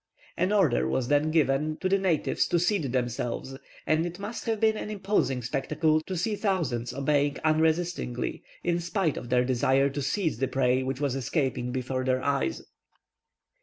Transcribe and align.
An 0.35 0.51
order 0.51 0.87
was 0.87 1.09
then 1.09 1.29
given 1.29 1.77
to 1.77 1.87
the 1.87 1.99
natives 1.99 2.47
to 2.47 2.57
seat 2.57 2.91
themselves; 2.91 3.55
and 3.85 4.03
it 4.03 4.17
must 4.17 4.45
have 4.45 4.59
been 4.59 4.75
an 4.75 4.89
imposing 4.89 5.43
spectacle 5.43 6.01
to 6.01 6.17
see 6.17 6.35
thousands 6.35 6.91
obeying 6.91 7.37
unresistingly, 7.43 8.41
in 8.63 8.79
spite 8.79 9.15
of 9.15 9.29
their 9.29 9.45
desire 9.45 9.91
to 9.91 10.01
seize 10.01 10.39
the 10.39 10.47
prey 10.47 10.81
which 10.81 10.99
was 10.99 11.13
escaping 11.13 11.71
before 11.71 12.03
their 12.03 12.23
eyes. 12.23 12.63